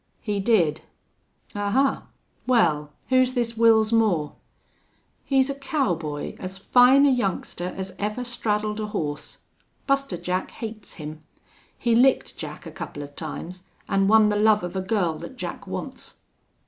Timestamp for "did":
0.39-0.81